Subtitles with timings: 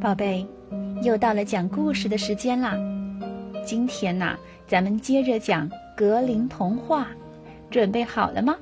[0.00, 0.46] 宝贝，
[1.02, 2.74] 又到了讲故事的时间啦！
[3.66, 4.34] 今天呐，
[4.66, 7.08] 咱们接着讲格林童话，
[7.70, 8.56] 准备好了吗？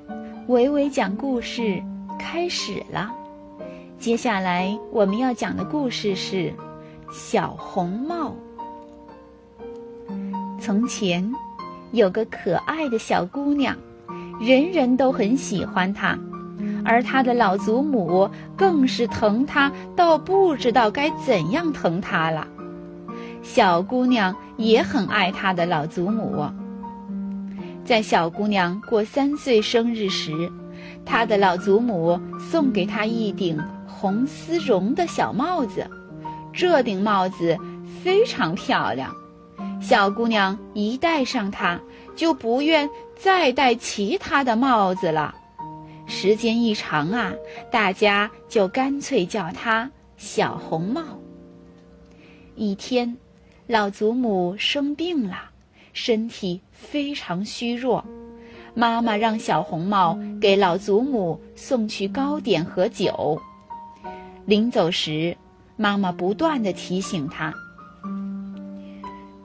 [0.49, 1.81] 维维讲故事
[2.19, 3.15] 开始了。
[4.01, 6.51] 接下来我们要讲的故事是
[7.13, 8.35] 《小红帽》。
[10.61, 11.33] 从前
[11.93, 13.77] 有个可爱的小姑娘，
[14.41, 16.19] 人人都很喜欢她。
[16.89, 22.49] 而他的老祖母更是疼他到不知道该怎样疼他了。
[23.43, 26.45] 小姑娘也很爱她的老祖母。
[27.85, 30.51] 在小姑娘过三岁生日时，
[31.05, 35.87] 她的老祖母送给她一顶红丝绒的小帽子。
[36.53, 37.57] 这顶帽子
[38.03, 39.15] 非常漂亮，
[39.81, 41.79] 小姑娘一戴上它，
[42.17, 45.35] 就不愿再戴其他的帽子了。
[46.09, 47.33] 时间一长啊，
[47.71, 51.03] 大家就干脆叫她小红帽。
[52.57, 53.17] 一天，
[53.67, 55.51] 老祖母生病了，
[55.93, 58.05] 身体非常虚弱。
[58.75, 63.41] 妈妈让小红帽给老祖母送去糕点和酒。
[64.47, 65.37] 临走时，
[65.77, 67.53] 妈妈不断的提醒她：“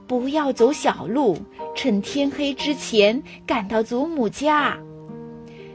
[0.07, 1.37] 不要走小路，
[1.75, 4.77] 趁天黑之前赶到祖母家。”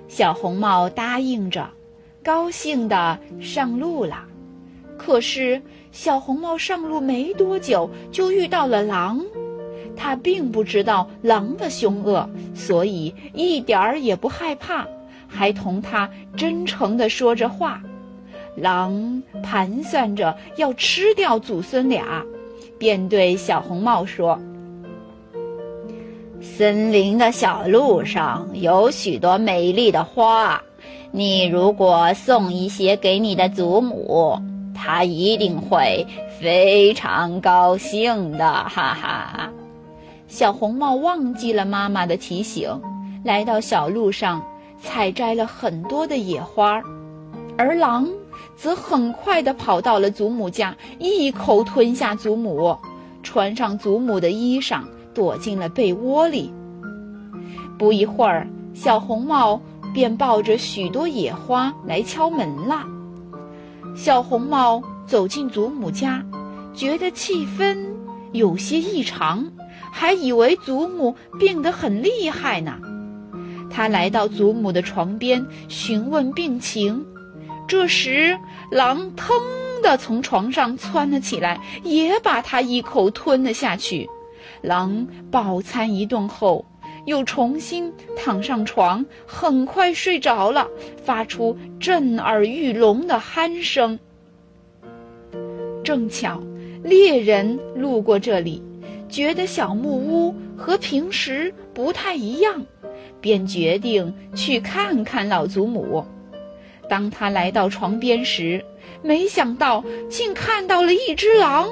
[0.09, 1.69] 小红帽答应着，
[2.25, 4.25] 高兴地上路了。
[4.97, 9.25] 可是，小红帽上路没多久，就遇到了狼。
[9.97, 14.87] 他并不知道狼的凶恶，所以一点儿也不害怕，
[15.29, 17.81] 还同他真诚地说着话。
[18.57, 22.25] 狼盘算着要吃掉祖孙俩，
[22.79, 24.41] 便对小红帽说。
[26.57, 30.61] 森林的小路上有许多美丽的花，
[31.13, 34.37] 你如果送一些给你的祖母，
[34.75, 36.05] 她一定会
[36.41, 39.49] 非常高兴的，哈哈。
[40.27, 42.69] 小红帽忘记了妈妈的提醒，
[43.23, 44.43] 来到小路上
[44.83, 46.83] 采摘了很多的野花，
[47.57, 48.09] 而狼
[48.57, 52.77] 则很快地跑到了祖母家，一口吞下祖母，
[53.23, 54.81] 穿上祖母的衣裳。
[55.19, 56.53] 躲进了被窝里。
[57.77, 59.61] 不一会儿，小红帽
[59.93, 62.87] 便抱着许多野花来敲门了。
[63.97, 66.25] 小红帽走进祖母家，
[66.73, 67.77] 觉得气氛
[68.31, 69.51] 有些异常，
[69.91, 72.79] 还以为祖母病得很厉害呢。
[73.69, 77.05] 他来到祖母的床边询问病情，
[77.67, 78.39] 这时
[78.71, 79.35] 狼腾
[79.83, 84.09] 地从床上窜了起来，也把他一口吞了下去。
[84.63, 86.65] 狼饱餐一顿后，
[87.07, 90.69] 又重新躺上床，很快睡着了，
[91.05, 93.99] 发出震耳欲聋的鼾声。
[95.85, 96.43] 正巧
[96.83, 98.63] 猎人路过这里，
[99.09, 102.67] 觉得小木屋和平时不太一样，
[103.21, 106.05] 便决定去看看老祖母。
[106.91, 108.65] 当他来到床边时，
[109.03, 111.69] 没想到竟看到了一只狼。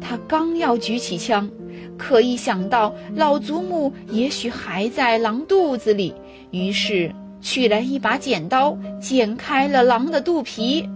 [0.00, 1.50] 他刚要举起枪。
[1.96, 6.14] 可一想到老祖母也许还在狼肚子里，
[6.50, 10.88] 于是取来一把剪刀，剪开了狼的肚皮。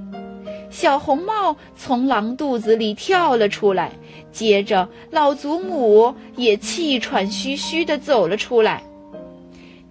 [0.70, 3.92] 小红帽从狼肚子里跳了出来，
[4.30, 8.82] 接着老祖母也气喘吁吁地走了出来。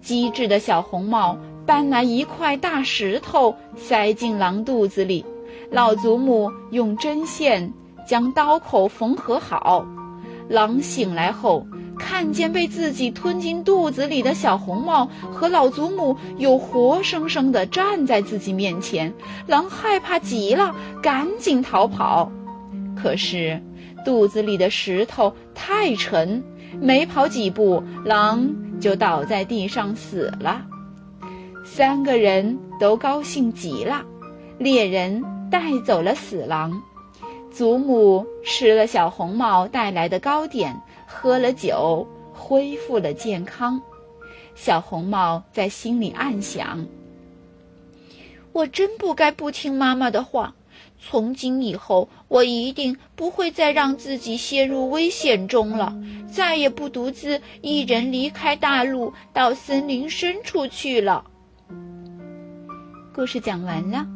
[0.00, 1.36] 机智的小红帽
[1.66, 5.24] 搬来一块大石头，塞进狼肚子里。
[5.70, 7.72] 老祖母用针线
[8.06, 9.84] 将刀口缝合好。
[10.48, 11.66] 狼醒来后，
[11.98, 19.12] 看见被自己吞进肚子里的小红帽和老祖母又活生生地站在自己面前，
[19.46, 22.30] 狼害怕极了，赶紧逃跑。
[22.96, 23.60] 可是，
[24.04, 26.42] 肚子里的石头太沉，
[26.80, 28.48] 没跑几步，狼
[28.80, 30.64] 就倒在地上死了。
[31.64, 34.02] 三个人都高兴极了，
[34.58, 36.72] 猎人带走了死狼。
[37.58, 43.82] 祖母吃了小红帽带来的糕点，喝了酒，恢复了健康。
[44.54, 46.86] 小红帽在心里暗想
[48.54, 50.54] ：“我真不该不听妈妈的话。
[51.00, 55.92] 从今以后，我一定不会再让自己陷入危险中了，
[56.30, 61.24] 再也不独自一人离开大陆，到森林深处去了。”
[63.12, 64.06] 故事讲完了，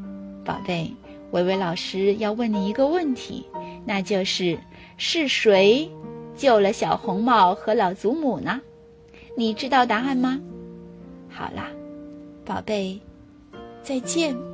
[0.45, 0.95] 宝贝。
[1.33, 3.47] 维维老师要问你一个问题，
[3.85, 4.59] 那就是
[4.97, 5.91] 是谁
[6.37, 8.61] 救了小红帽和老祖母呢？
[9.37, 10.39] 你知道答案吗？
[11.31, 11.71] 好啦，
[12.45, 13.01] 宝贝，
[13.83, 14.52] 再见。